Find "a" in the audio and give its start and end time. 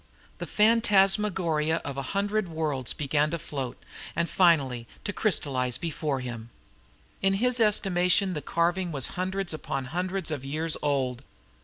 1.95-2.01